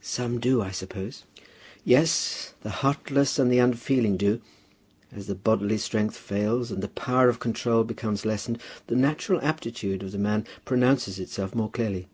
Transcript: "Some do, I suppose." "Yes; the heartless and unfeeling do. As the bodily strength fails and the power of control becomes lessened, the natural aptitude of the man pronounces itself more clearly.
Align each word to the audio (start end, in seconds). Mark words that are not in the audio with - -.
"Some 0.00 0.40
do, 0.40 0.60
I 0.62 0.72
suppose." 0.72 1.22
"Yes; 1.84 2.54
the 2.62 2.70
heartless 2.82 3.38
and 3.38 3.52
unfeeling 3.52 4.16
do. 4.16 4.40
As 5.12 5.28
the 5.28 5.36
bodily 5.36 5.78
strength 5.78 6.16
fails 6.16 6.72
and 6.72 6.82
the 6.82 6.88
power 6.88 7.28
of 7.28 7.38
control 7.38 7.84
becomes 7.84 8.24
lessened, 8.26 8.60
the 8.88 8.96
natural 8.96 9.40
aptitude 9.42 10.02
of 10.02 10.10
the 10.10 10.18
man 10.18 10.44
pronounces 10.64 11.20
itself 11.20 11.54
more 11.54 11.70
clearly. 11.70 12.08